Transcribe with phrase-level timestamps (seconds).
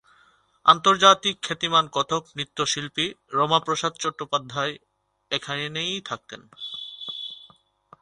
[0.65, 3.05] আন্তর্জাতিক খ্যাতিমান কথক নৃত্যশিল্পী,
[3.33, 4.73] রমা প্রসাদ চট্টোপাধ্যায়
[5.31, 6.41] এখানেই থাকতেন।